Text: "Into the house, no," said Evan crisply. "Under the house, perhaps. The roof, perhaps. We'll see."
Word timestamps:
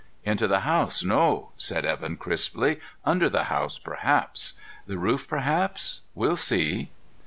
"Into 0.23 0.47
the 0.47 0.61
house, 0.61 1.03
no," 1.03 1.51
said 1.57 1.85
Evan 1.85 2.17
crisply. 2.17 2.79
"Under 3.05 3.29
the 3.29 3.43
house, 3.53 3.77
perhaps. 3.77 4.53
The 4.87 4.97
roof, 4.97 5.27
perhaps. 5.27 6.01
We'll 6.15 6.37
see." 6.37 6.89